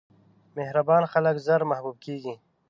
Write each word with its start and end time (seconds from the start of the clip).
مهربان 0.57 1.03
خلک 1.13 1.35
ژر 1.45 1.61
محبوب 1.71 1.97
کېږي. 2.05 2.35